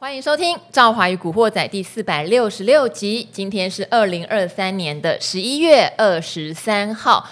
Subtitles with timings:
[0.00, 3.28] 欢迎收听《赵华与古惑仔》第四百六十六集。
[3.30, 7.28] 今天是二零二三年的十一月二十三号。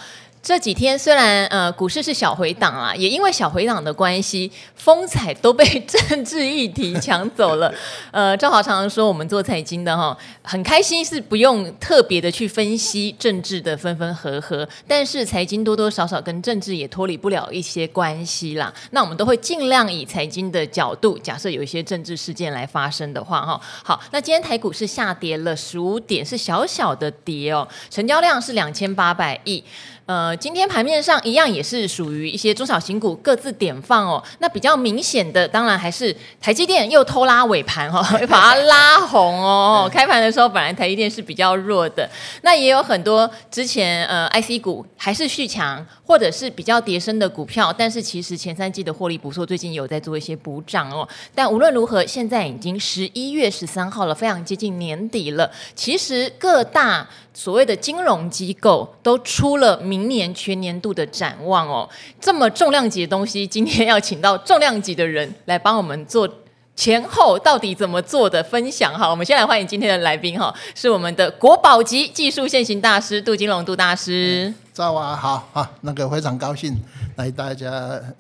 [0.48, 7.71] 这几天虽然呃股市是小回档啊， 也因为小回档的关系，风采都被政治议题抢走了。
[8.10, 18.73] 呃，赵华常常说，我们做财经的哈，很开心是不用特别的去分析政治的分分合合，但是财经多多少少跟政治也脱离不了一些关系啦。
[18.92, 23.60] 那我们都会尽量以财经的角度，假设有一些政治事件来发生的话哈。
[23.84, 29.62] 好，那今天台股是下跌了十五点，是小小的跌哦，成交量是两千八百亿。
[30.08, 34.24] 呃，今天盘面上一样也是属于一些中小型股各自点放哦。
[34.38, 39.86] 那比较明显的，当然还是台积电又偷拉尾盘哈、哦， 又把它拉红哦。
[39.92, 42.08] 开盘的时候，本来台积电是比较弱的，
[42.40, 51.06] 那也有很多之前呃 IC 股还是续强，或者是比较跌升的股票，但是其实前三季的获利不错，最近有在做一些补涨哦。
[51.34, 55.50] 但无论如何，现在已经十一月十三号了，非常接近年底了。
[55.74, 61.88] 其实各大所谓的金融机构都出了明明年全年度的展望哦，
[62.21, 66.29] 这么重量级的东西，今天要请到重量级的人来帮我们做
[66.77, 69.11] 前后到底怎么做的分享哈。
[69.11, 74.55] 我们先来欢迎今天的来宾哈，是我们的国宝级技术线型大师杜金龙杜大师。
[74.73, 76.77] 早啊，好啊，那个非常高兴
[77.17, 77.71] 来大家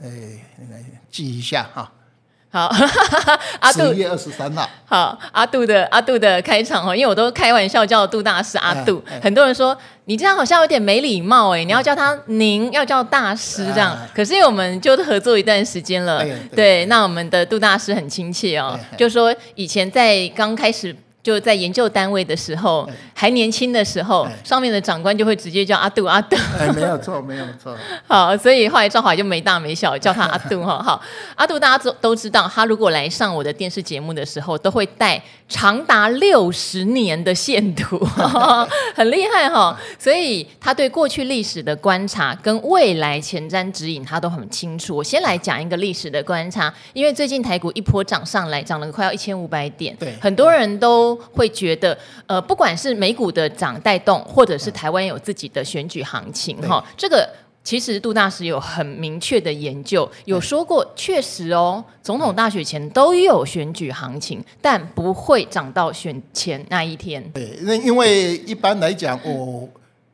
[0.02, 1.92] 诶来记一下哈。
[2.50, 2.66] 好，
[3.60, 4.68] 阿杜，十一月二十三号。
[4.86, 13.92] 好，阿杜的阿杜的开场哦，因为我都开玩笑叫杜大师阿杜，哎哎、很多人说你这样好像有点没礼貌哎，你要叫他您，要叫大师这样。
[13.92, 20.96] 哎、可是因为我们就合作一段时间了，哎、对，对，那我们的杜大师很亲切哦，哎、就说以前在刚开始。
[21.28, 26.34] 就在研究单位的时候，还年轻的时候，上面的长官就会直接叫阿杜阿杜。
[26.58, 27.76] 哎，没有错，没有错。
[28.08, 30.82] 好，所以后来赵华就没大没小叫他阿杜哈。
[30.82, 30.98] 好，
[31.34, 37.98] 阿杜大家都都知道，他如果来上我的电视节目的时候，都会带长达六十年的线图，
[38.94, 39.74] 很厉害哈。
[39.98, 44.94] 所以他对过去历史的观察跟未来前瞻指引，他都很清楚。
[44.94, 51.18] 我先来讲一个历史的观察，因为最近台股一波涨上来，涨了快要一千五百点，对，很多人都。
[51.32, 57.28] 会觉得，呃，不管是美股的涨带动，或者是台湾有自己的选举行情，哈，这个
[57.64, 67.22] 其实杜大师有很明确的研究，有说过，确实哦，总统大选前都有选举行情，但不会涨到选前那一天。
[67.32, 69.68] 对，那因为一般来讲，我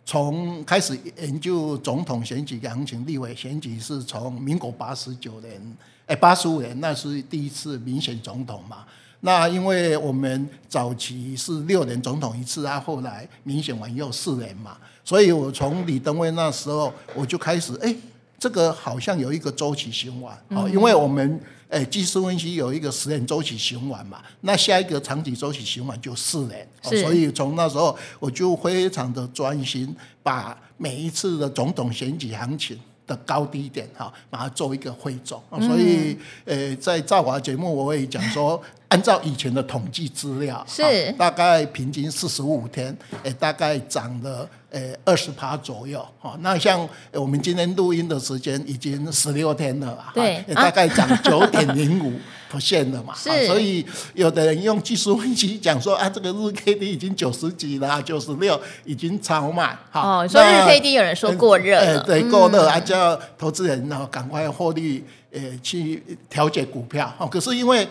[0.04, 5.76] 从开始研究总统选举行情，立委选举是从民国八十九年，
[6.06, 8.84] 哎，八十五年，那是第一次民选总统嘛。
[9.20, 17.94] 那因为我们早期是六年总统一次啊，后来民选完又四年嘛，所以我从李登辉那时候我就开始，哎，
[18.38, 21.38] 这个好像有一个周期循环，哦，因为我们
[21.68, 36.16] 哎技术分析有一个十年周期循环嘛，那下一个长期周期循环就四年，所以从那时候我就非常的专心，把每一次的总统选举行情的高低点哈，把它做一个汇总，所以
[36.46, 38.62] 呃，在造华节目我会讲说。
[38.94, 46.06] 按照以前的统计资料，是大概平均四十五天，诶，大概涨了诶二十趴左右。
[46.20, 52.12] 哈，那像我们今天录音的时间已经十六天了，对，大概涨九点零五
[52.52, 53.12] percent 了嘛。
[53.16, 53.84] 是，所以
[54.14, 59.76] 有的人用技术分析讲说啊，这个日 K D 已经九十几了，九十六已经超卖。
[59.90, 66.00] 哦，说日 K D 有人说过热了，对，过热，啊，叫投资人呢赶快获利，诶，去
[66.30, 67.12] 调节股票。
[67.18, 67.88] 哦，可是因为。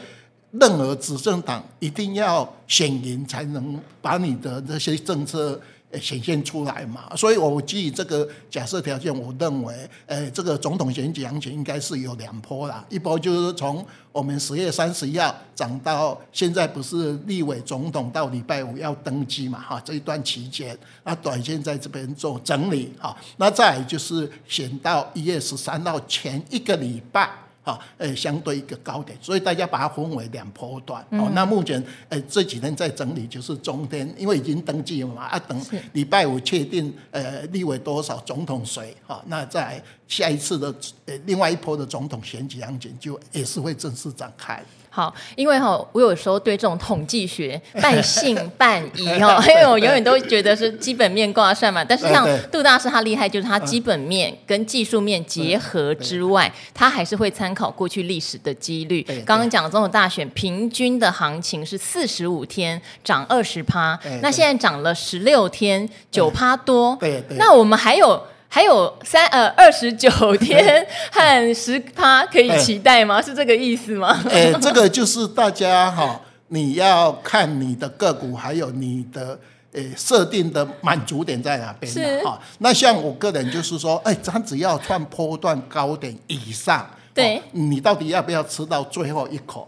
[0.60, 5.60] 任何执政党一定要选赢，才能把你的这些政策
[6.00, 7.16] 显现出来嘛。
[7.16, 12.86] 所以，我基于这个假设条件，我认为，呃，这个总统选举行情应该是有两波啦。
[12.88, 19.60] 一波就是从我们十月三十一号涨到现在，不是立委总统到礼拜五要登基嘛？
[19.60, 23.18] 哈，这一段期间，那短线在这边做整理，哈。
[23.38, 27.43] 那再就是选到一月十三号前一个礼拜。
[27.64, 31.02] 好，呃，相对一个高点，所以大家把它分为两波段。
[31.12, 39.82] 哦、嗯，那目前，呃，这几天在整理，就是中天，因为已经登记了嘛，啊，等礼拜五确定，呃，立委多少，总统谁，好，那在
[40.14, 40.74] 下一次的，
[41.06, 44.64] 呃，另外一波的总统选举行情就也是会正式展开。
[44.90, 51.84] 好，因为哈，我有时候对这种统计学 半信半疑哈， 因为我永远都觉得是基本面挂帅嘛。
[51.84, 59.02] 但是像杜大师他厉害，就是他基本面跟技术面结合之外，他还是会参考过去历史的几率。
[59.26, 66.96] 刚刚讲的总统大选平均的行情是四十五天涨二十趴，那现在涨了十六天九趴多。
[67.00, 68.22] 对那我们还有。
[68.54, 70.08] 还有三呃二十九
[70.38, 73.18] 天和十趴可以期待吗？
[73.20, 74.24] 是这个意思吗？
[74.30, 79.40] 哎，这个就是大家哈你要看你的个股，还有你的
[79.72, 82.40] 诶设定的满足点在哪边是哈。
[82.60, 89.68] 那像我个人就是说，哎，咱只要创波段高点以上，对，你到底要不要吃到最后一口？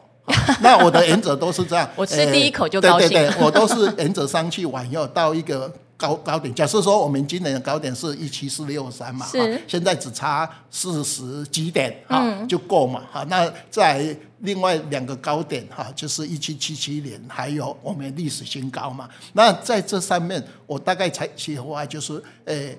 [0.62, 3.10] 那我的原则都是这样， 我吃第一口就高兴。
[3.10, 5.74] 对对对，我都是原则上去往右到一个。
[5.98, 13.24] 高高点，假设说我们今年的高点是一七四六三嘛，哈，现在只差四十几点，哈、嗯，就够嘛，哈。
[13.30, 19.10] 那在另外两个高点，哈，就是一七七七年，还有我们历史新高嘛。
[19.34, 22.70] 那在这上面，我大概采取的话就是，呃，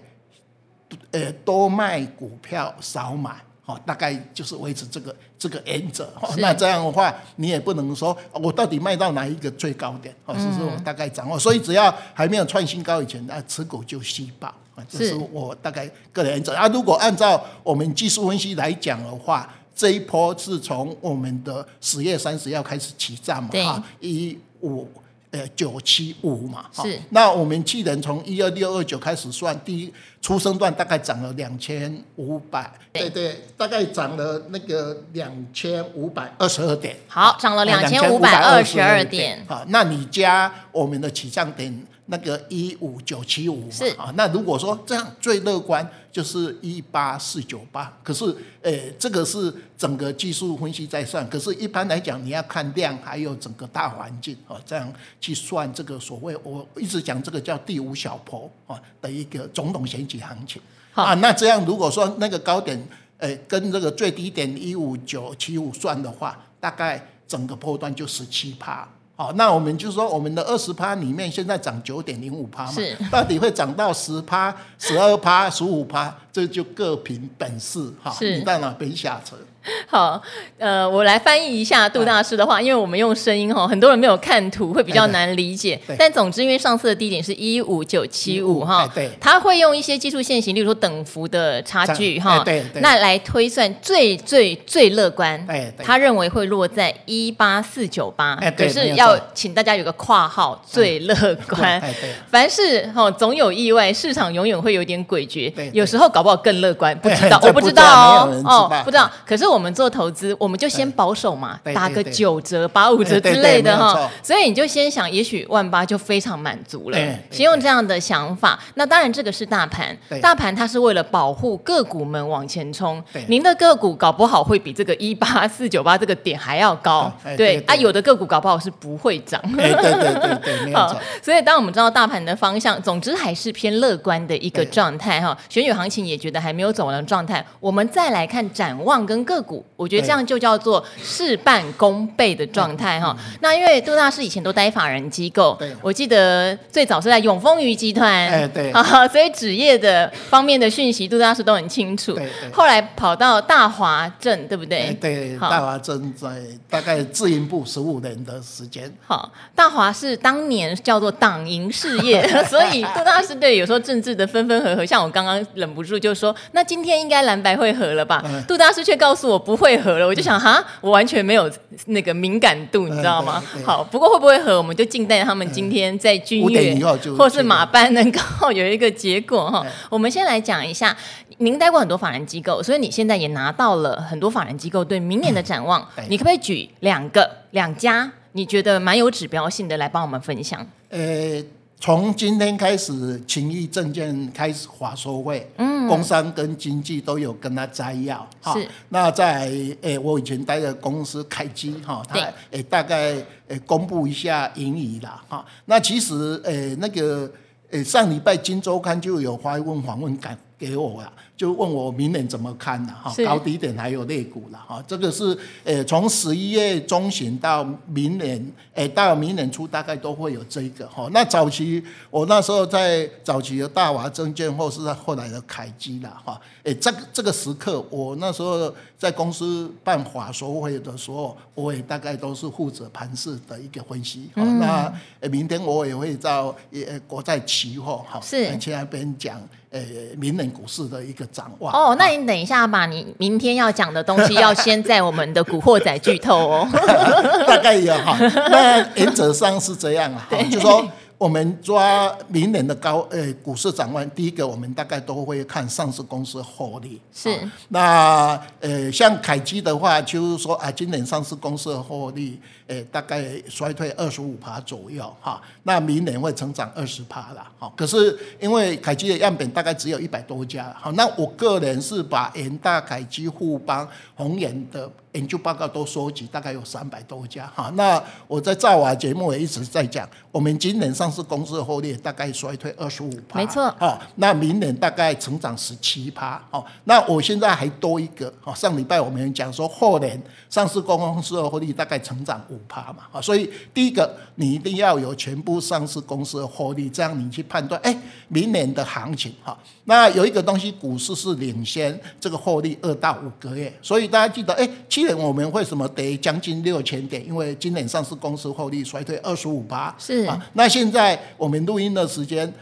[1.12, 3.34] 呃，多卖股票，少买。
[3.66, 6.08] 好，大概就是维持这个这个原则。
[6.38, 11.36] 那这样的话，你也不能说我到底卖到哪一个最高点，哦，只是我大概掌握。
[11.36, 14.46] 所以只要还没有创新高以前，那持股就吸爆
[14.76, 16.54] 啊，这是我大概个人原则。
[16.54, 24.88] 啊，如果按照我们技术分析来讲的话，这一波是从我们的十月三十要开始起涨嘛，哈，一五。
[25.36, 26.98] 呃，九七五嘛，是。
[27.10, 29.92] 那我们既然从一二六二九开始算，第一
[30.22, 36.96] 出生段大概涨了两千五百，对对，大概涨了那个两千五百二十二点。
[37.06, 39.44] 好，涨了两千五百二十二点。
[39.46, 41.86] 好，那你加我们的起涨点。
[42.08, 48.24] 那个一五九七五嘛，啊，那如果说这样最乐观就是一八四九八，可是，
[48.62, 60.62] 诶，这个是整个技术分析在算，可是一般来讲你要看量，还有整个大环境，啊，这样去算这个所谓我一直讲这个叫第五小坡啊的一个总统选举行情，
[60.94, 62.80] 啊，那这样如果说那个高点，
[63.18, 68.88] 诶，跟这个最低点一五九七五算的话，大概整个波段就十七趴。
[69.16, 79.34] 好，那我们就说，我们的二十趴里面，现在涨九点零五趴嘛，是到底会涨到十趴、十二趴、十五趴，这就各凭本事哈，你到哪边下车。
[79.88, 80.20] 好，
[80.58, 85.78] 呃，我来翻译一下杜大师的话，因为我们用声音哈，很多人没有看图，会比较难理解。
[85.98, 95.44] 但总之，因为上次的低点是一五九七五哈，对，他会用一些技术线型，例如说等幅的差距哈，对，那来推算最最最乐观，
[95.82, 101.14] 他认为会落在一八四九八，可是要请大家有个括号，最乐
[101.48, 101.82] 观。
[102.30, 107.84] 凡事哈总有意外，市场永远会有点诡谲，有时候搞不好更乐观，不知道，我不知道
[108.22, 109.55] 哦，哦，不知道，可是我。
[109.56, 114.08] 我们做投资，我们就先保守嘛，打个九折、八五折之类的哈。
[114.22, 116.98] 所以你就先想，也许万八就非常满足了。
[117.30, 118.58] 先用这样的想法。
[118.74, 123.02] 那当然，这个是大盘，大盘它是为了保护个股们往前冲。
[123.28, 127.10] 您的个股搞不好会比这个一八四九八这个点还要高。
[127.34, 129.40] 对啊，有的个股搞不好是不会涨。
[129.56, 131.00] 对对对对，没有 错。
[131.22, 135.34] 所以当我们知道大盘的方向，总之还是偏乐观的一个状态哈。
[135.48, 139.45] 选举行情也觉得还没有走完的状态，我们再来看展望跟个股。
[139.76, 143.16] 我觉得这样就叫做事半功倍的状态哈。
[143.40, 148.72] 那因为杜大师以前都待法人机构，我记得最早是在永丰余集团，哎对，
[149.12, 152.18] 所以纸业的方面的讯息，杜大师都很清楚。
[152.52, 154.96] 后来跑到大华镇，对不对？
[155.00, 156.28] 对，大华镇在
[156.70, 158.92] 大概自营部十五年的时间。
[159.06, 168.24] 好，大华是当年叫做党营事业， 所以杜大师对有时候政治的分分合合，像我刚刚忍不住就说，那今天应该蓝白会合了吧？
[168.46, 169.76] 杜大师却告诉我不会。
[169.76, 171.48] 合了，我就想哈，我完全没有
[171.86, 173.42] 那个敏感度，你知道吗？
[173.62, 176.74] 好，不过会不会合，我们就静待他们今天在君悦
[177.16, 179.64] 或是马班能够有一个结果哈。
[179.90, 180.96] 我们先来讲一下，
[181.38, 190.66] 您待过很多法人机构，所以你现在也拿到了很多法人机构对明年的展望，你可不可以举两个两家你觉得蛮有指标性的来帮我们分享？
[190.90, 191.44] 呃。
[191.78, 198.56] 从今天开始，情谊证券开始华收会，嗯，工商跟经济都有跟他摘要，哈。
[198.88, 203.14] 那在诶、欸，我以前待的公司开机，哈，他诶对大概
[203.48, 205.44] 诶公布一下盈余啦，哈。
[205.66, 207.30] 那其实诶、欸、那个
[207.70, 210.28] 诶上礼拜《金周刊》就有发问访问给
[210.58, 211.12] 给我了。
[211.36, 212.94] 就问我明年怎么看呢？
[213.02, 221.06] 哈，高低点还有类股了哈，这个是呃从十一月中旬到明年，诶到明年初大概都会有这个哈。
[221.12, 234.30] 那早期我那时候在早期的大华证券或是在后来的凯基了哈，诶这个这个时刻我那时候在公司办法说会的时候，我也大概都是负责盘势的一个分析。
[234.36, 234.58] 嗯。
[234.58, 234.90] 那
[235.28, 239.38] 明天我也会到呃国债期货哈，是去那边讲。
[239.68, 239.82] 呃，
[240.16, 241.72] 明年股市的一个展望。
[241.72, 246.68] 哦，那你等一下吧，你明天要讲的东西要先在我们的古惑仔剧透哦。
[247.46, 248.16] 大概有哈，
[248.50, 250.86] 那原则上是这样啊， 对就说
[251.18, 257.00] 我们抓明年的高呃股市展望，第一个我们大概都会看上市公司获利。
[257.14, 257.30] 是。
[257.30, 265.42] 啊、那呃像凯基的话，就是说啊，今年上市公司的获利，呃大概衰退二十五趴左右哈、啊。
[265.62, 267.50] 那明年会成长二十趴啦。
[267.58, 274.90] 好、啊，可是因为凯基的样本大概只有一百多家，好、啊，那我个人是把研大、凯基、富邦、宏远的。
[275.12, 277.72] 研究报告都收集，大概有三百多家哈。
[277.74, 283.74] 那我在造瓦节目也一直在讲，我们今年上市公司的获利大概衰退二十五趴，没错。
[283.78, 286.38] 好，那明年大概成长十七趴。
[286.50, 288.30] 好，那我现在还多一个。
[288.42, 293.04] 好，上礼拜我们讲说后年上市公司的获利大概成长五趴嘛。
[293.12, 297.94] 啊，所以第一个你一定要有全部上市公司的获利，这样你去判断，哎，
[298.28, 299.34] 明年的行情。
[299.42, 305.16] 哈，那有一个东西，股市是领先这个获利二到五个月，所以大家记得，哎，去年。
[305.16, 307.26] 我们为什么跌将近六千点？
[307.26, 309.92] 因为今年上市公司获利衰退二十五趴。
[309.98, 312.52] 是啊，那现在我们录音的时间，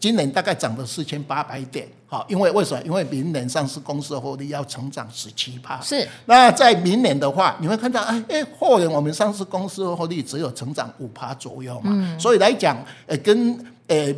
[0.00, 1.88] 今年大概涨了四千八百点。
[2.10, 2.82] 好，因为为什么？
[2.82, 5.80] 因为明年上市公司的获利要成长十七趴。
[5.80, 6.06] 是。
[6.26, 11.92] 那在明年的话，你会看到，哎哎，后年我们上市公司的获利只有成长五趴左右嘛。
[11.94, 12.18] 嗯。
[12.18, 12.76] 所以来讲，
[13.06, 14.12] 呃，跟呃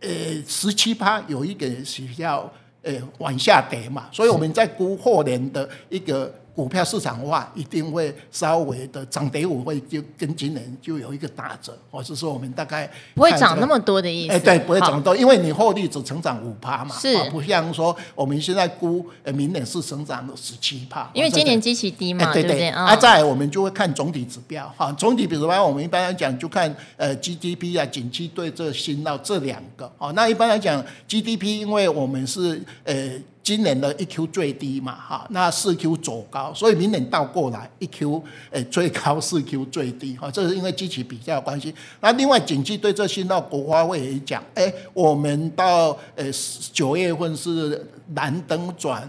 [0.00, 0.08] 呃
[0.46, 2.50] 十七趴有一个是要
[2.82, 4.08] 呃往下跌嘛。
[4.10, 6.34] 所以我们在估后年的一个。
[6.56, 14.32] 股票市场的话，一定会稍微的涨跌幅会就跟今年就有一个打折，或是说我们大概不会涨那么多的意思。
[14.32, 21.10] 哎，对，不会涨多，因为你获利只成长五趴嘛，是，不像说我们现在估，呃，明年是成长了十七趴。
[21.12, 22.68] 因为今年基期低嘛，对对对。
[22.70, 33.12] 啊，再来我们就会看总体指标，哈，总体比如说我们一般来讲就看呃 GDP 啊，景气对这新到这两个，哦，那一般来讲 GDP，因为我们是呃。
[33.46, 41.72] 今年的一 Q 最低嘛，哈，那四 Q 走高，所以明年倒过来一 Q，诶最高四 Q 最低，哈，这是因为机器比较有关系。
[42.00, 46.28] 那另外，景气对这新到国发会也讲，诶，我们到诶
[46.72, 47.86] 九月份是
[48.16, 49.08] 蓝灯转。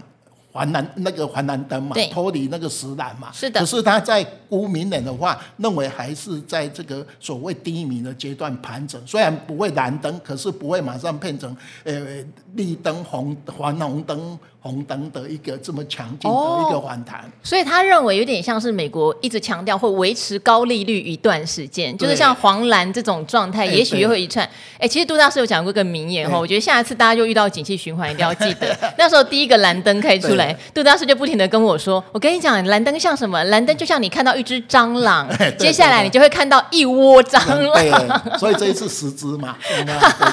[0.50, 3.60] 环蓝那个环蓝灯嘛，脱离那个石蓝嘛，是的。
[3.60, 11.94] 可是它在估明年的话，认为还是在这个所谓低迷的阶段盘整，虽然不会蓝灯，可是不会马上变成呃
[12.54, 14.38] 绿灯红黄红灯。
[14.60, 24.46] 红灯的一个这么强劲的一个反弹，哦，所以他认为有点像是美国一直强调会维持高利率一段时间，就是像黄蓝这种状态，也许又会一串。
[24.78, 28.76] 哎，其实杜大师有讲过一个名言哈，我觉得下一次大家就遇到景气循环，一定要记得。
[28.98, 33.42] 那时候第一个蓝灯开出来，杜大师就不停的跟我说：“我跟你讲，蓝灯像什么？
[33.44, 35.28] 蓝灯就像你看到一只蟑螂，
[35.58, 39.84] 接下来你就会看到一窝蟑螂。”所以这一次十只嘛，对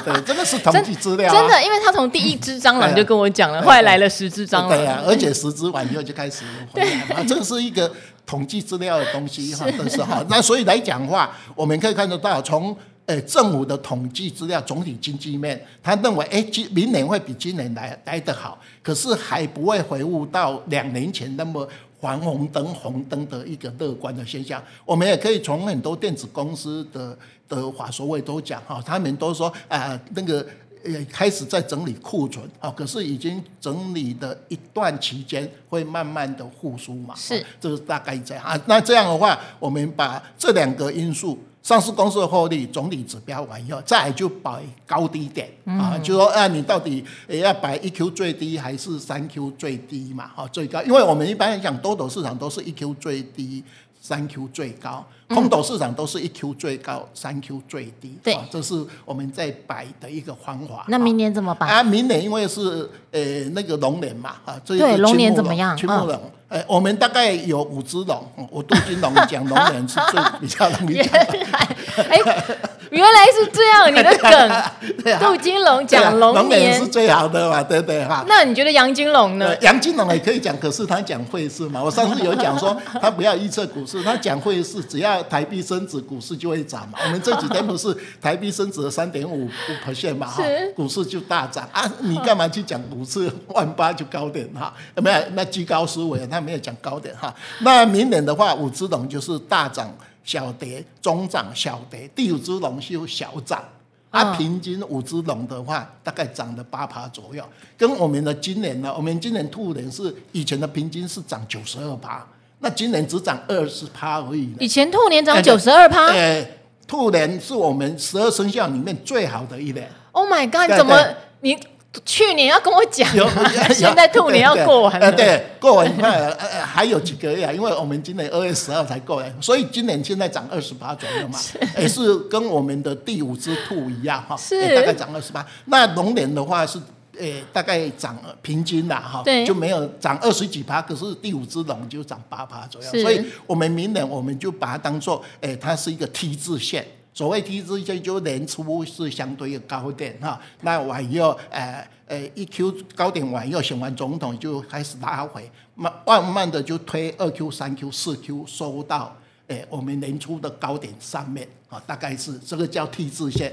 [0.02, 4.06] 对，真的是统计资料，真的，因为他从第一只蟑螂就跟我讲了，后来来了。
[4.08, 7.92] 十只蟑螂，对啊，而且十只完以后就开始回来嘛，这是一个
[8.24, 10.24] 统计资料的东西哈，但是哈。
[10.28, 12.74] 那所以来讲的话，我们可以看得到，从
[13.06, 21.68] 诶政府的统计资料，总体经济面，他认为诶今明年会比今年来来得好，可是还不会回复到两年前那么
[22.00, 24.62] 黄红灯红灯的一个乐观的现象。
[24.84, 27.16] 我们也可以从很多电子公司的
[27.48, 30.46] 的法说会都讲哈，他们都说啊那个。
[30.84, 37.12] 也开始在整理库存啊，可是已经整理的一段期间，会慢慢的复苏嘛？
[37.16, 38.56] 是，这是大概这样啊。
[38.66, 41.36] 那这样的话，我们把这两个因素，
[41.66, 50.30] 上市公司的获利、总体指标完以后，再就摆高低点啊，就说啊，你到底也要摆一 Q 最低还是三 Q 最低嘛？
[50.32, 53.64] 哈，最高，因为我们一般来讲，多头市场都是一 Q 最低。
[53.98, 58.16] 三 Q 最高，空头市场都是一 Q 最高，三 Q 最低。
[58.22, 60.84] 对，这是我们在摆的一个方法。
[60.86, 61.68] 那明年怎么办？
[61.68, 63.20] 啊，明年因为是呃
[63.52, 65.76] 那个龙年嘛，啊，这对龙年怎么样？
[65.76, 71.12] 青木龙，呃，我们大概有五只龙，我杜金龙讲龙人是最比较容易讲。
[72.96, 74.16] 原来是这样，你的
[75.04, 78.24] 梗，杜金龙讲龙年是最好的嘛，对不对哈？
[78.26, 79.54] 那你觉得杨金龙呢？
[79.60, 81.82] 杨金龙也可以讲，可是他讲汇市嘛。
[81.82, 86.98] 我上次有讲说， 他不要预测股市，他讲汇市，只要台币升值，股市就会涨嘛。
[87.04, 89.50] 我们这几天不是台币升值了三点五五
[89.84, 90.42] percent 嘛，哈，
[90.74, 91.90] 股市就大涨啊。
[92.00, 94.72] 你干嘛去讲股市万八就高点哈？
[94.96, 97.34] 没有，那居高思维，他没有讲高点哈。
[97.60, 99.92] 那明年的话，五只龙就是大涨。
[100.26, 103.64] 小跌、中涨、小跌，第五只龙就小涨。
[104.10, 107.44] 它、啊、平均五只龙的话，大概涨了八趴左右。
[107.76, 112.26] 跟我们的今年呢，我们今年兔年是以前的平均是涨九十二趴，
[112.60, 114.54] 那今年只涨二十趴而已。
[114.58, 116.06] 以前兔年涨九十二趴？
[116.06, 116.46] 呃，
[116.86, 119.90] 兔年是我们十二生肖里面最好的一年。
[120.12, 120.74] Oh my god！
[120.76, 120.98] 怎么
[121.40, 121.58] 你？
[122.04, 123.08] 去年要跟我讲，
[123.72, 126.30] 现在兔年要过完了，对，过完快
[126.64, 127.52] 还有几个月啊？
[127.52, 131.38] 因为我们今年二月十号才过来，所以今年现在涨二十八左右嘛，
[131.78, 134.36] 也是跟我们的第五只兔一样哈，
[134.76, 135.44] 大概涨二十八。
[135.66, 136.78] 那龙年的话是。
[137.18, 146.86] 诶，大概涨平均啦，哈，就没有涨二十几趴，可是第五只龙就涨八趴左右，所以我们明年我们就把它当做，诶，它是一个 T 字线。
[147.16, 163.50] 所谓 T 字线，就年初是相对的高点哈，那完以后，诶诶，一 Q 高点完以后选完总统就开始拉回，慢慢慢的就推二 Q、三 Q、四 Q 收到，诶，我们年初的高点上面，啊，大概是这个叫 T 字线。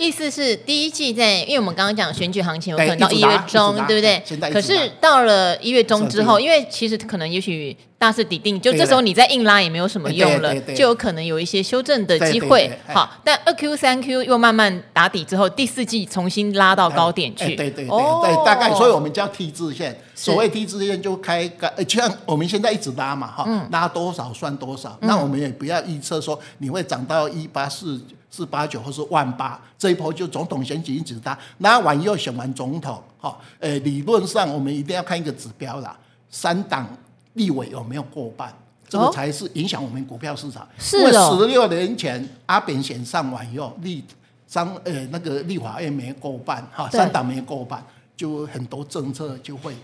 [0.00, 4.50] 意思是第一季在，因为我们刚刚讲选举行情有可能到一月中，对不对？
[4.50, 12.70] 可是到了一月中之后，因为其实可能也许大势底定，就这时候你再硬拉也没有什么用了，就有可能有一些修正的机会。
[12.88, 17.54] 好，但二 Q 三 Q 又慢慢打底之后，第四季重新拉到高点去。
[17.54, 20.00] 对对对对，大概所以我们叫 T 字线。
[20.14, 24.96] 所谓 T 字线就开个，就像我们现在一直拉嘛，哈，拉多少算多少。
[25.02, 28.00] 那我们也不要预测说你会涨到一八四。
[28.30, 35.96] 四八九或是万八，这一波就总统选举一直打，那完又选完总统，哈，呃，理论上我们一定要看一个指标啦，
[36.30, 36.88] 三党
[37.34, 38.54] 立委有没有过半，
[38.88, 40.66] 这个才是影响我们股票市场。
[40.78, 44.04] 是因为十六年前阿扁选上完以后，立
[44.46, 47.84] 张呃那个立法院没过半，哈，三党没过半。
[48.20, 49.74] 就很多政策就会，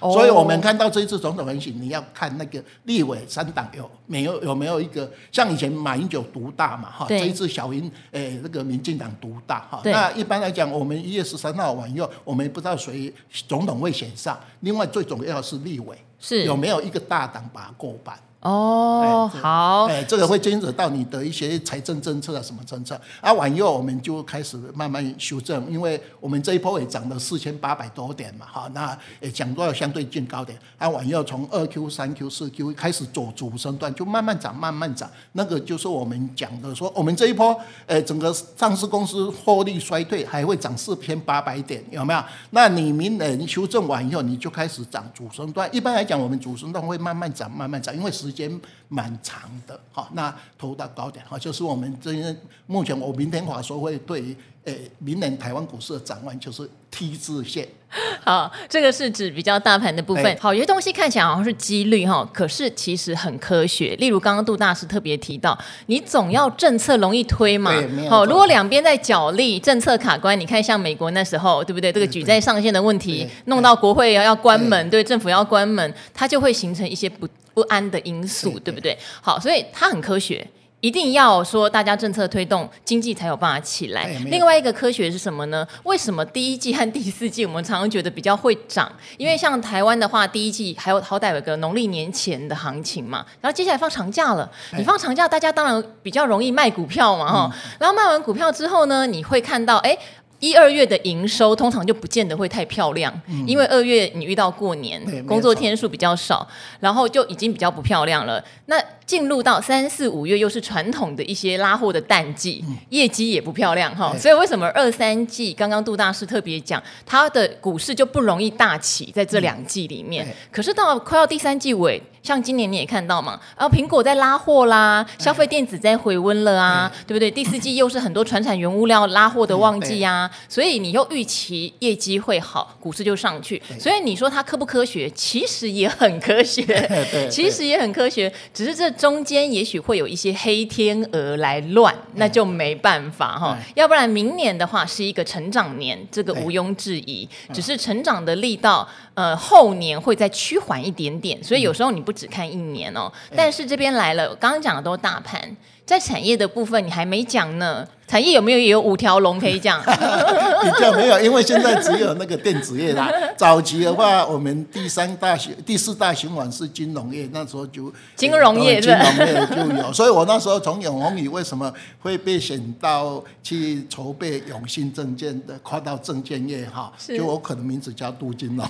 [0.00, 13.14] 所以我们看到这一次总统选举，你要看那个立委三党有没有有没有一个像以前马英九独大嘛哈，这一次小英诶那个民进党独大哈，那一般来讲，我们一月十三号晚以后，我们不知道谁
[13.46, 16.42] 总统会选上，另外最重要的是立委是。
[16.42, 18.18] 有没有一个大党把它过半。
[18.44, 23.32] 哦，好，哎，这个会牵扯到你的一些财政政策啊，什么政策啊？
[23.32, 30.58] 完以后我们就开始慢慢修正，因为我们这一波也涨了四千八百多点嘛，哈，那也讲到相对近高点。
[30.76, 35.10] 啊，完以后从二 Q、三 Q、四 Q 开始走主升段，就慢慢涨，慢慢涨。
[35.32, 42.22] 那个就是我们讲的说，我们这一波，哎，整个上市公司获利衰退，还会涨四千八百点，有没有？
[42.50, 45.66] 那你明年修正完以后，你就开始涨主升段。
[45.74, 57.68] 一般来讲，我们主升段会慢慢涨，慢慢涨，因为时间蛮长的，好，那投到高点，哈，就是我们这些目前我明天华说会对于诶明年台湾股市的展望就是 T 字线。
[58.24, 60.36] 好，这个是指比较大盘的部分。
[60.40, 63.94] 好，有些东西看起来好像是几率哈，可是其实很科学。
[63.96, 67.72] 例如刚刚杜大师特别提到，你总要政策容易推嘛。
[68.10, 71.92] 好，如果两边在角力，政策卡关，你看像美国那时候，对不对？
[71.92, 77.28] 这个举债上限的问题，弄到国会要要关门，对政府要关门，它就会形成一些不。
[77.54, 78.98] 不安的因素，对，不对？
[79.22, 80.46] 好，所以它很科学，
[80.80, 84.06] 一定要说大家政策推动经济才有办法起来。
[84.26, 85.66] 另外一个科学是什么呢？
[85.84, 88.90] 为什么第一季和第四季我们常常觉得比较会涨？
[89.16, 97.56] 因为像台湾的话，第一季还有好歹有个农历年前的行情嘛，然后接下来放长假了，你放长假，大家当然比较容易卖股票嘛，哈。
[97.78, 99.96] 然后卖完股票之后呢，你会看到，哎。
[100.40, 106.46] 一二月的营收通常就不见得会太漂亮，嗯、因为二月你遇到过年，工作天数比较少，
[106.80, 108.44] 然后就已经比较不漂亮了。
[108.66, 114.14] 那进入到三四五月又是传统的一些拉货的淡季，嗯、业绩也不漂亮哈。
[114.18, 120.26] 所以为什么二三季刚刚杜大师特别讲，它的股市就不容易大起在这两季里面。
[120.26, 127.30] 嗯、可是到快要第三季尾，像今年你也看到嘛，然后苹果在拉货啦，消费电子在回温了啊，嗯、对不对？
[127.30, 133.62] 第四季又是很多传产原物料拉货的旺季啊，嗯、所以你又预期业绩会好，股市就上去。
[133.78, 135.08] 所以你说它科不科学？
[135.10, 136.64] 其实也很科学，
[137.30, 138.90] 其实也很科学，只是这。
[139.04, 143.58] 中间也许会有一些黑天鹅来乱，那就没办法哈。
[143.74, 147.28] 要不然明年的话是一个成长年，这个毋庸置疑。
[147.52, 151.42] 只是成长的力道，呃，后年会再趋缓一点点。
[151.42, 153.10] 所以有时候你不只看一年哦。
[153.34, 157.86] 但是这边来了，刚刚讲的都是大盘，在产业的部分你还没讲呢。
[158.06, 159.82] 产业有没有也有五条龙可以讲？
[159.84, 163.10] 比较没有，因为现在只有那个电子业啦。
[163.36, 169.92] 早期的话，我们第三大循、第四大循环是金融业，那时候就金融业，金融业就有。
[169.92, 176.92] 所以我那时候从永红宇为什么会被选到去筹备永信证券的，跨到证券业哈？
[177.08, 178.66] 就我可能名字叫杜金龙，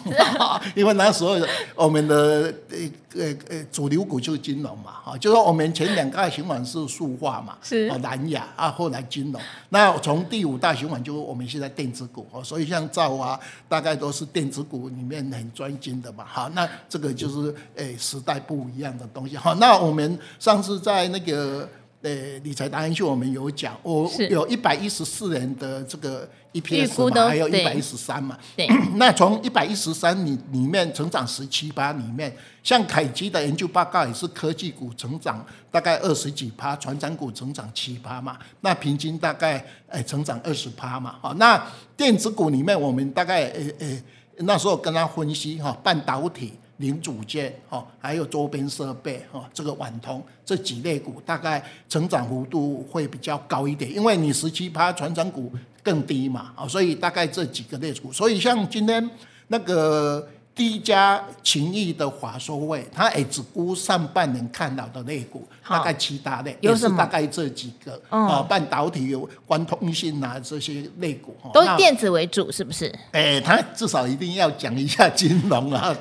[0.74, 1.36] 因为那时候
[1.74, 2.78] 我们的呃
[3.16, 9.23] 呃呃主流股就是金融嘛，哈，就说我们前两个循环是塑化嘛，是南亚啊，后来金。
[9.68, 16.24] 那从第五大循环就是我们现在电子股哦，所以像兆啊大概都是电子股里面很专精的嘛。
[16.26, 19.36] 好，那这个就是诶时代不一样的东西。
[19.36, 21.68] 好，那我们上次在那个
[22.04, 28.38] 呃理财达人秀我们有讲，我有一百一十四年的这个 EPS 嘛，还有一百一十三嘛。
[28.54, 32.30] 对， 那从一百一十三里里面成长十七八里面，
[32.62, 41.16] 像凯基的研究报告也是科技股成长大概二十几趴，船长股成长七趴嘛，那平均大概呃成长二十趴嘛。
[41.22, 43.98] 好，那电子股里面我们大概呃呃
[44.40, 46.52] 那时候跟他分析哈，半导体。
[46.78, 59.10] 零组件哦，还有周边设备哦，这个网通这几类股大概成长幅度会比较高一点，因为你十七趴传产股更低嘛，哦，所以大概这几个类股，所以像今天
[59.48, 60.28] 那个。
[60.54, 72.94] 第一家勤益的法说会，他也只估上半年看到的类股，大概七大类，也是大概这几个啊，半导体有关通信啊这些类股，都是电子为主，是不是？
[73.10, 75.92] 哎，他至少一定要讲一下金融啊，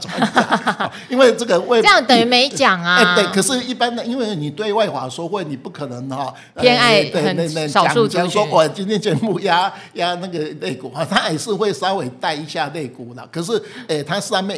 [1.10, 2.98] 因为这个为这样等于没讲啊。
[2.98, 13.28] 哎，对，可是一般的，因为你对外法说会，你不可能哈偏爱很少数讲说我今天节目压压那个类股啊，他还是会稍微带一下类股的。
[13.32, 14.04] 可是，哎，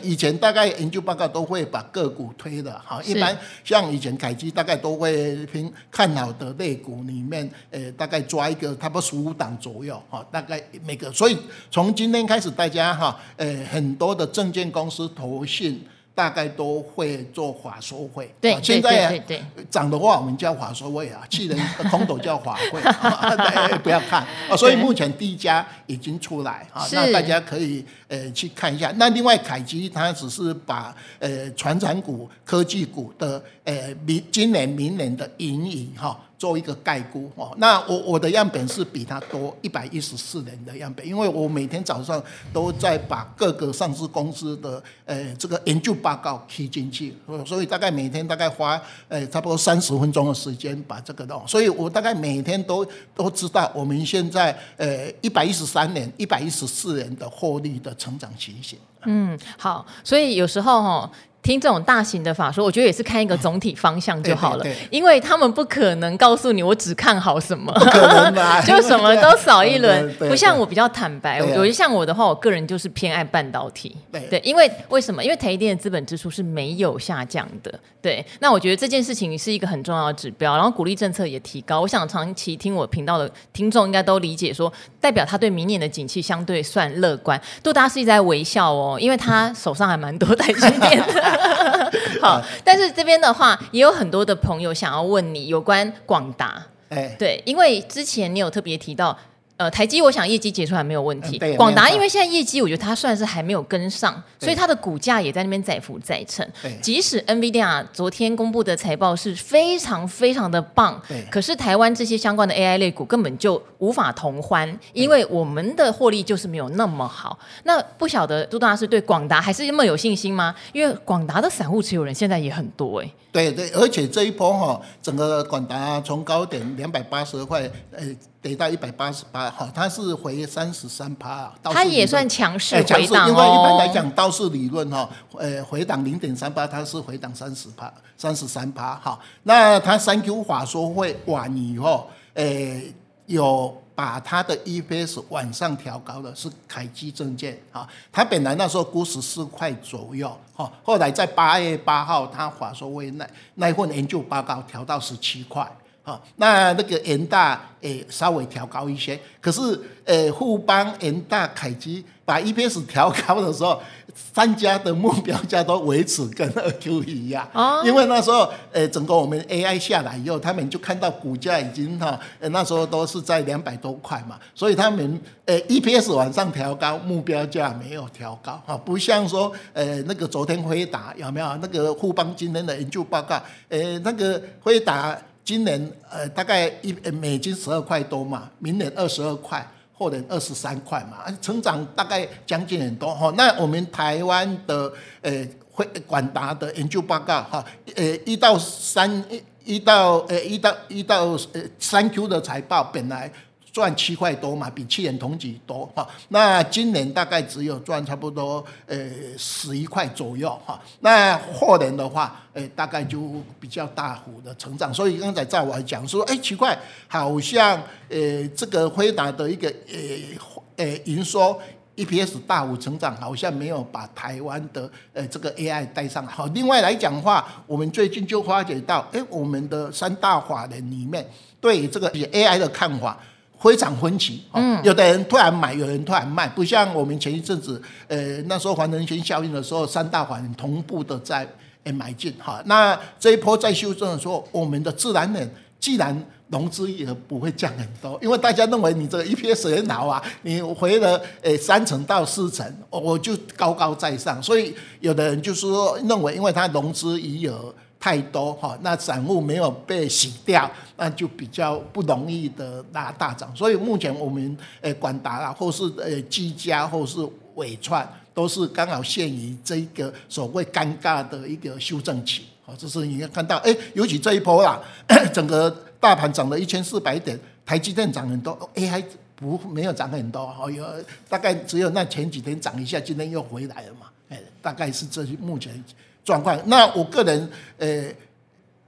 [0.04, 11.38] 以前大概研究报告都会把个股推的哈，一般像以前凯基大概都会凭看好的类股里面，呃，大概抓一个差不多十五档左右哈，大概每个，所以
[11.70, 15.82] 从今天开始，大家哈，呃，很多的证券公司投信。
[16.16, 19.22] 大概都会做法收会，对，啊、现在
[19.70, 21.60] 涨的话我们叫法收会啊， 去人
[21.92, 22.80] 空头叫法会，
[23.84, 24.56] 不要看啊。
[24.56, 28.92] 所以目前第一家已经出来啊，那大家可以呃去看一下。
[28.96, 36.18] 那另外凯基它只是把呃传产股、科技股的呃明今年、明年的盈余哈。
[36.38, 42.22] 做一个概估哦，那我我的样本是比它多一百一十四人的样本，因为我每天早上
[42.52, 58.78] 都在把各个上市公司的呃这个研究报告贴进去，所以大概每天大概花呃差不多三十分钟的时间把这个弄，所以我大概每天都都知道我们现在呃一百一十三年一百一十四年的获利的成长情形。
[59.06, 61.12] 嗯，好，所以有时候哈。
[61.46, 70.12] 听这种大型的法说，我觉得也是看一个总体方向就好了，对对对，因为他们不可能告诉你我只看好什么，不可能啊、 就什么都扫一轮。
[70.18, 73.96] 不像我比较坦白，我觉得像我的话，我个人就是偏爱半导体。
[74.12, 75.24] 对，对，因为为什么？
[75.24, 77.72] 因为台积电的资本支出是没有下降的。
[78.02, 81.82] 对，那我觉得这件事情是一个很重要的指标，然后鼓励政策也提高。
[81.82, 87.40] 我想长期听我频道的听众应该都理解说，代表他对明年的景气相对算乐观。
[87.62, 91.35] 杜大是一直在微笑哦，因为他手上还蛮多台积电的。
[92.22, 99.18] 好，但是这边的话，也有很多的朋友想要问你有关广达，哎，对，因为之前你有特别提到。
[99.58, 101.40] 呃，台积我想业绩结出来没有问题。
[101.56, 106.46] 广达因为现在业绩，我觉得它算是还没有跟上，所以它的股价也在那边载浮载沉。
[106.82, 117.40] 即使 NVIDIA 昨天公布的财报是非常非常的棒，可是台湾这些相关的 AI 类股根本就无法同欢，因为我们的获利就是没有那么好。
[117.64, 120.54] 那不晓得杜大师对广达还是那么有信心吗？
[120.74, 123.10] 因为广达的散户持有人现在也很多哎。
[123.32, 128.04] 对对，而且这一波哈，整个广达从高点两百八十块，呃。
[128.46, 139.20] 跌到一百八十八，哈，它是回三十三趴，它也算强势回档、欸、因为一般来讲，道氏理论哈，呃，回档零点三八，它是回档三十趴，三十三趴，哈。
[139.42, 142.94] 那它三 Q 法说会晚以后，呃、欸，
[143.26, 155.68] 有把它的 EPS 往上调高的是凯基证券，哈，它本来那时候估十四块左右，哈，后来在八月八号，它法说会那那份研究报告调到十七块。
[156.06, 163.82] 好，那那个元大诶稍微调高一些，可是诶富邦、元大、凯基把 EPS 调高的时候，
[164.14, 167.50] 三家的目标价都维持跟二 Q 一样。
[167.54, 167.82] 哦。
[167.84, 172.20] 因为那时候诶整个我们 AI 下来以后，他们就看到股价已经哈，
[172.52, 185.20] 那时候都是在两百多块嘛，所以他们诶 EPS 往上调高，目标价没有调高哈，不像说诶那个昨天辉达有没有那个富邦今天的研究报告，诶那个辉达。
[185.46, 193.32] 今年呃大概一美金十二块多嘛，明年二十二块，后年二十三块嘛，成长大概将近很多哈。
[193.38, 197.64] 那我们台湾的呃会广达的研究报告哈，
[197.96, 203.32] 呃一到三一一到呃一到一到呃三 Q 的财报本来。
[203.76, 206.08] 赚七块多嘛，比去年同期多哈。
[206.30, 208.98] 那今年大概只有赚差不多呃
[209.38, 210.80] 十一块左右哈。
[211.02, 213.20] 那后年的话，诶大概就
[213.60, 214.94] 比较大幅的成长。
[214.94, 221.60] 所以刚才在我讲说，哎奇怪，好像呃这个辉达的一个呃呃营收
[221.98, 226.32] EPS 大幅成长，好像没有把台湾的呃这个 AI 带上来。
[226.32, 233.20] 好，另外来讲的话，我们最近就发觉到，哎，我们的三大法人里面对这个 AI 的看法
[233.60, 234.44] 非常分歧。
[234.54, 241.48] 嗯，有的人突然买，有人突然卖，不像我们前一阵子，呃，那时候环人权效应的时候，三大法人同步的在
[241.84, 242.34] 诶买进。
[242.40, 254.42] 哈，那这一波在修正的时候，我们的自然人既然融资也不会降很多，因为大家认为你这个 EPS 很好啊，你回了诶三成到四成，我就高高在上。
[254.42, 257.74] 所以有的人就是说认为，因为它融资余额
[258.06, 263.52] 太多哈，那散户没有被洗掉，那就比较不容易的拉大涨。
[263.56, 267.18] 所以目前我们诶广达啦，或是诶技嘉，或是
[267.56, 272.46] 纬创，都是刚好陷于这个所谓尴尬的一个修正期。
[272.64, 274.80] 好，这是你看到诶，尤其这一波啦，
[275.34, 275.76] 整个。
[275.98, 279.04] 大盘涨了一千四百点，台积电涨很多，AI
[279.36, 280.86] 不没有涨很多，哦，有
[281.28, 285.84] 大概只有那前几天涨一下，今天又回来了嘛，哎，大概是这目前
[286.26, 286.60] 状况。
[286.66, 288.04] 那我个人呃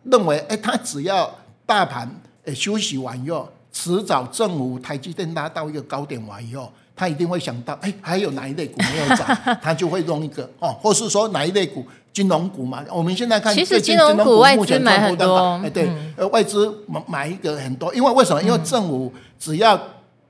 [0.04, 1.34] 认为，哎，它只要
[1.66, 2.10] 大盘
[2.44, 9.28] 呃休息完以后，迟早正午台积电拉到一个高点完以后，他一定会想到，哎，还有哪一类股没有涨，
[9.62, 11.86] 他就会弄一个哦，或是说哪一类股。
[12.14, 18.42] 金融股嘛，我们现在看，其实金融股外资买很多，哎，对，呃，外资买买一个很多，因为为什么？
[18.42, 19.80] 因为政府只要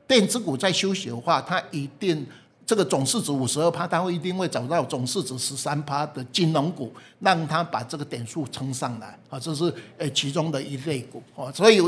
[0.05, 2.27] 电子股在休息的话，它一定。
[2.67, 11.49] 这个总市值五十二趴，他会一定会找到总市值十三趴的金融股，让他把这个点数撑上来啊，这是呃其中的一类股啊。
[11.53, 11.81] 所以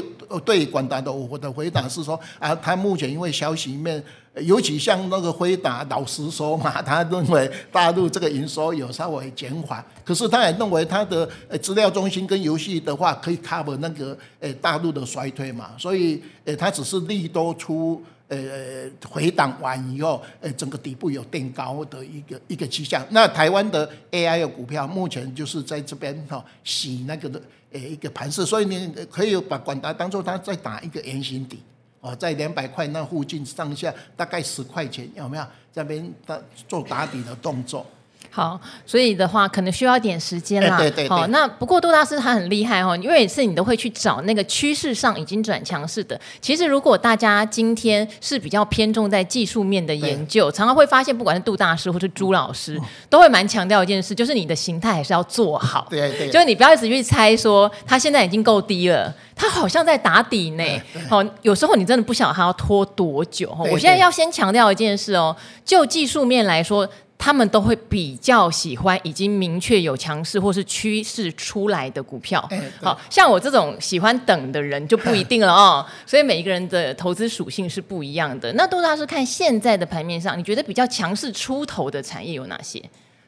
[0.45, 4.01] 对广达的我的回答是说啊，他目前因为消息面，
[4.35, 18.01] 尤其像那个辉达，老实说嘛， 他认为大陆这个营收有稍微减缓，可是他也认为他的呃资料中心跟游戏的话可以 cover 那个呃大陆的衰退嘛，所以呃他只是利多出。
[18.29, 23.05] 呃，回档完以后，呃，整个底部有垫高的一个一个迹象。
[23.09, 31.59] 那台湾的 AI 的股票目前就是在这边哈洗那个的呃一个盘势，所以你可以把管达当做它在打一个圆形底
[32.01, 35.43] 哦，在两百块那附近上下大概十块钱有没有？
[35.73, 37.85] 这边打做打底的动作。
[38.31, 40.77] 好，所以的话可能需要一点时间啦。
[40.77, 41.09] 对对对。
[41.09, 46.19] 好，那不过杜大师他很厉害哦，因为每次你都会去找那个趋势上已经转强势的。
[46.39, 55.87] 其实如果大家今天是比较偏重在技术面的研究，常常会发现，不管是杜大师或是朱老师，都会蛮强调一件事，就是你的形态还是要做好。
[55.91, 56.29] 对对。
[56.29, 60.63] 就是你不要一直去猜说它现在已经够低了，它好像在打底呢。
[61.09, 63.53] 好，有时候你真的不晓得它要拖多久。
[63.71, 66.87] 我现在要先强调一件事哦，就技术面来说。
[67.19, 72.41] 他们都会比较喜欢已经明确有强势或是趋势出来的股票，
[72.81, 75.85] 好像我这种喜欢等的人就不一定了 哦。
[76.05, 78.51] 所以每一个人的投资属性是不一样的。
[78.53, 82.81] 那杜大师看现在的盘面上，你觉得比较强势出头的产业有哪些？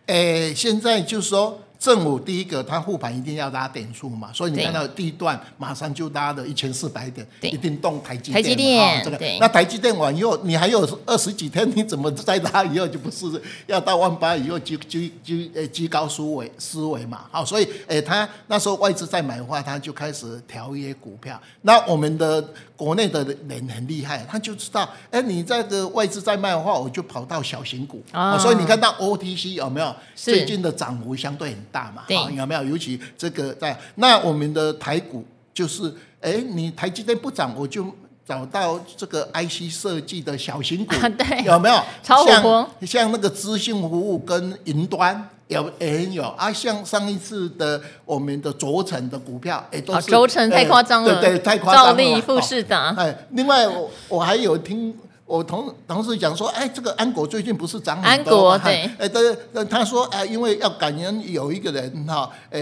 [0.08, 1.60] 诶，现在就是说。
[1.82, 8.36] 正午第一个，它护盘一定要拉点数嘛，所以你看到第一段马上就拉了一千四百点，一定动台积电。
[8.36, 13.26] 台积电，这个，那台积电完以后，你还有二十几天，你怎么再拉以后就不是
[13.65, 17.26] 要到万八以后就就就呃居高思维思维嘛？
[17.32, 21.41] 好，所以诶，他那时候外资在买的话，他就开始调一些股票。
[21.63, 22.48] 那我们的
[22.82, 28.02] 国内的人很厉害，他就知道，哎，你这个外资在卖的话，我就跑到小型股。
[28.12, 32.02] 哦，所以你看到 OTC 有没有最近的涨幅相对很大嘛？
[32.08, 32.63] 好，有没有？
[32.63, 37.86] 尤其这个在那我们的台股就是，哎，你台积电不涨，我就
[38.32, 41.84] 找到这个 IC 设计的小型股， 对，有没有？
[42.02, 42.70] 超火火。
[42.80, 51.91] 像像那个资讯服务跟云端有也很有啊，像上一次的我们的轴承的股票，哎，都是轴承太夸张了，对对，太夸张了。
[51.91, 52.96] 兆利、富士达。
[52.98, 54.98] 哎，另外我我还有听。
[55.26, 58.56] 我同同事讲说，哎，这个安国最近不是涨很多吗？
[58.56, 62.60] 安国对，哎，对，他说，哎，因为要感恩有一个人哈，呃，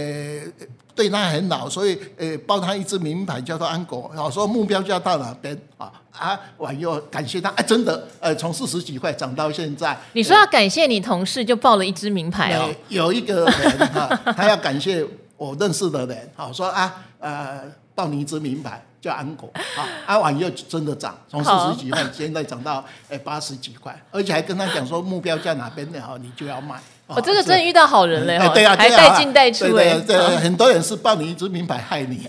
[0.99, 9.97] 对他很好，所以呃，报他一支名牌叫做安国，然后说目标就要到哪边啊啊，我又感谢他，哎，真的，呃，从四十几块涨到现在。
[10.11, 12.69] 你说要感谢你同事，就报了一支名牌哦。
[12.89, 15.01] 有一个人哈，他 要感谢
[15.37, 17.61] 我认识的人，好说啊，呃，
[17.95, 18.83] 报你一支名牌。
[19.01, 26.77] 叫安国，好，阿婉又真的涨，从四十几块现在涨到诶八十几块，而且还跟他讲说目标价哪边的哈，你就要卖。
[27.15, 32.27] 我这个真的遇到好人嘞，对啊，还带进带出哎，对，很多人是报你一支名牌害你。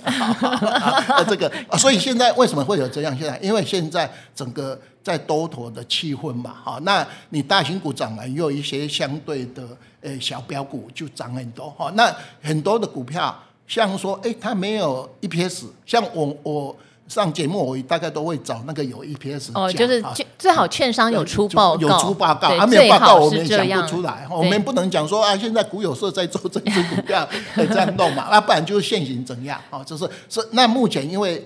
[1.28, 3.16] 这个，所以现在为什么会有这样？
[3.16, 9.62] 现在因为现在整个在多头的气氛嘛，好，那你大型股涨了，又有一些相对的
[10.00, 13.38] 诶小标股就涨很多哈，那很多的股票。
[13.68, 16.76] 像说，哎，它没有 EPS，像我我
[17.10, 20.00] 上节目，我大概都会找那个有 EPS 哦，就是
[20.38, 24.24] 最好券商有出报告，有出报告，还没有报告我们也想不出来。
[24.30, 29.82] 我们不能讲说啊，现在股有社在做这支股票， 这样弄嘛，那不然就是现行怎样啊？
[29.82, 31.44] 就是是那目前因为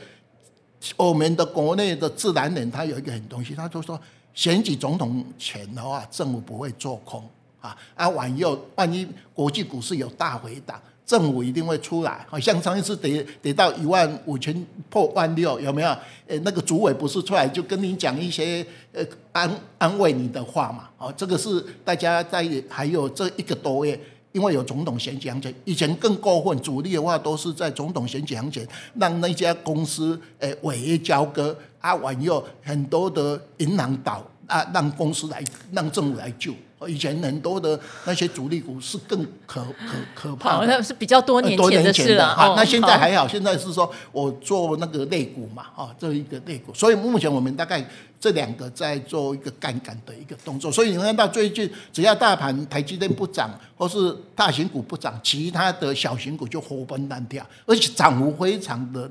[0.99, 3.99] 我们的国内的自然人，他有一个很东西，他就说
[4.35, 7.27] 选举总统前的话，政府不会做空
[7.63, 10.79] 啊，啊，万一万一国际股市有大回档。
[11.07, 15.89] 政府一定会出来，好像上一次得得到一万五千破万六，有没有？
[16.27, 20.89] 呃，那个主委不是出来就跟你讲一些呃安安慰你的话嘛？
[20.97, 23.99] 哦，这个是大家在还有这一个多月，
[24.33, 36.55] 因为有总统选举行情，以前更过分，主力的话都是在总统选举行情，让那家公司呃违约交割啊，完又很多的银行倒啊，让公司来让政府来救。
[36.89, 42.35] 以前很多的那些主力股是更可可可怕的，那是比较多年前的事了。
[42.35, 47.85] 哦，那现在还好，现在是说我做那个类股嘛，啊，这一个类股，所以目前我们大概
[48.21, 50.71] 这两个在做一个杠杆的一个动作。
[50.71, 59.11] 所以你看到最近，只要大盘台积电不涨，或是大型股不涨，其他的小型股就活蹦乱跳，而且涨幅非常的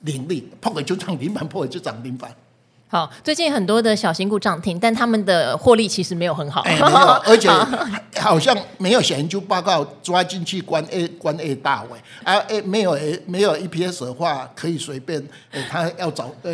[0.00, 2.34] 凌厉，破了就涨停板，破了就涨停板。
[2.92, 7.48] 好，最近很多的小型股涨停，但他们的获利其实没有很好，欸、没有， 而且
[8.20, 15.18] 好像没有写研究报告抓进去关 A 关 A 大位，啊 A 没有 A 没有 EPS 的话，可以随便，
[15.52, 16.52] 欸、他要找呃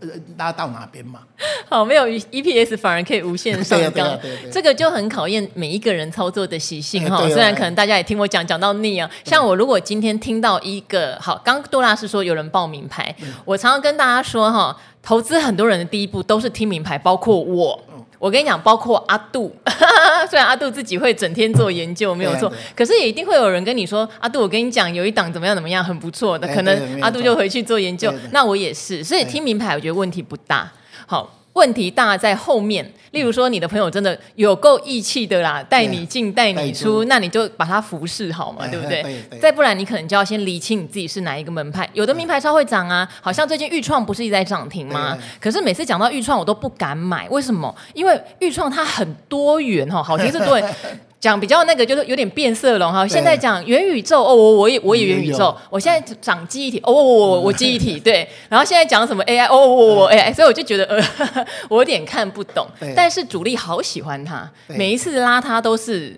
[0.00, 1.20] 呃拉到哪边嘛？
[1.68, 4.18] 好，没有 EPS 反而可以无限上纲，
[4.50, 7.16] 这个就很考验每一个人操作的习性哈。
[7.28, 14.76] 虽然可能大家也听我讲讲到腻啊，像我如果今天听到一个好，刚杜拉是说有人报名牌，我常常跟大家说哈。
[15.06, 17.80] 投资很多人的第一步都是听名牌，包括我。
[18.18, 19.54] 我跟你讲，包括阿杜，
[20.28, 28.12] 虽然阿杜自己会整天做研究，没有错，可是也一定会有人跟你说，阿杜，我跟你讲，有一档怎么样怎么样，很不错的，可能阿杜就回去做研究。
[28.32, 30.72] 那我也是，所以听名牌，我觉得问题不大。
[31.06, 31.32] 好。
[31.56, 39.02] 问题大在后面，例如说你的朋友真的有够义气的啦，带你进带你出，那你就把他服侍好嘛，对不对？
[39.40, 41.88] 再不然你可能就要先理清你自己是哪一个门派。
[41.94, 45.16] 有的名牌超会涨啊，好像最近预创不是一直在涨停吗？
[45.40, 47.74] 可是每次讲到预创，我都不敢买，为什么？
[47.94, 50.74] 因为预创它很多元哈，好听是多元。
[51.26, 61.04] 讲比较那个就是有点变色龙哈，现在讲元宇宙哦，我我也我也元宇宙，我现在长记忆体哦，我我我记忆体 对，然后现在讲什么 AI 哦，我我 AI，所以我就觉得呃，
[61.68, 66.16] 我有点看不懂，但是主力好喜欢它，每一次拉它都是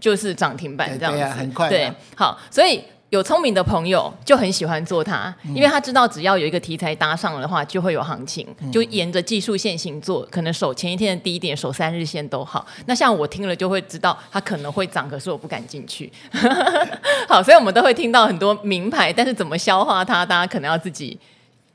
[0.00, 2.82] 就是涨停板这样子，很快，对，好，所以。
[3.16, 12.66] 有聪明的朋友就很喜欢做它，因为他知道只要有一个题材搭上了的话，就会有行情，就沿着技术线行做，可能守前一天的低点，守三日线都好。
[12.84, 16.12] 那像我听了就会知道它可能会涨，可是我不敢进去。
[17.26, 21.18] 好，所以我们都会听到很多名牌，但是怎么消化它，大家可能要自己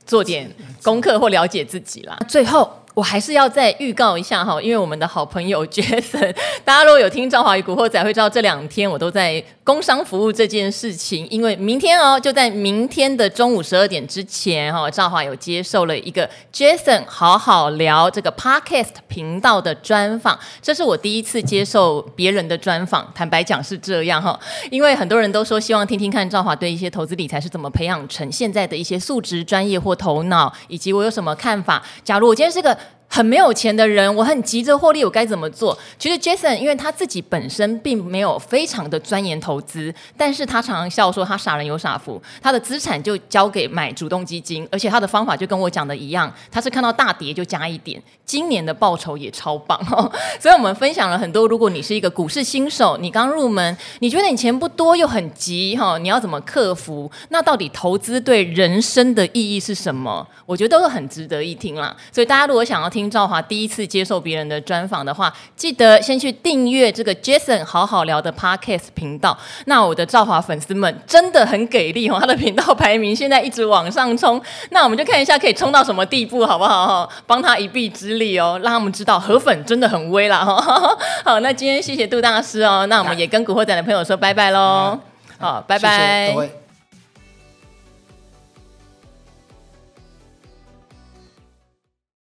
[0.06, 0.48] 做点
[0.84, 2.16] 功课或了解自己啦。
[2.28, 2.81] 最后。
[2.94, 11.26] 我还是要再预告一下哈，因为我们的好朋友 Jason，大家如果有听赵华与古惑仔会知道，这两天我都在工商服务这件事情。
[11.30, 23.10] 因为明天哦，就在明天的中午十二点之前哈，赵华有接受了一个 Jason 好好聊这个 Podcast 频道的专访，这是我第一次接受别人的专访。
[23.14, 24.38] 坦白讲是这样哈，
[24.70, 31.82] 因为很多人都说希望听听看赵华对一些投资理财是怎么培养成现在的一些素质、专业或头脑，以及我有什么看法。
[32.04, 32.76] 假如我今天是个
[33.14, 35.78] 很没有钱的人，我很急着获利，我该怎么做？
[35.98, 50.10] 其实 Jason 因为他自己本身并没有非常的钻研投资，但是他常常笑说他傻人有傻福，他的资产就交给买主动基金，而且他的方法就跟我讲的一样，他是看到大跌就加一点，今年的报酬也超棒哦。
[50.40, 57.10] 所以我们分享了很多，如果你是一个股市新手，你刚入门，你觉得你钱不多又很急哈，你要怎么克服？
[57.28, 60.26] 那到底投资对人生的意义是什么？
[60.46, 61.94] 我觉得都是很值得一听啦。
[62.10, 69.36] 所以大家如果想要听听，赵华第一次接受别人的专访的话，记得先去订阅这个 Jason 好好聊的 Podcast 频道。
[69.66, 74.40] 那我的赵华粉丝们真的很给力哦，他的频道排名现在一直往上冲。
[74.70, 76.86] 那我们就看一下可以冲到什么地步，好不好？
[76.86, 80.44] 哈，帮他一臂之力哦，让他们知道河粉真的很威啦。
[80.44, 84.98] 哈， 好，那今天谢谢杜大师哦，那我们也跟古惑仔的朋友说拜拜喽。
[85.38, 86.26] 好，拜拜。
[86.26, 86.61] 谢谢各位。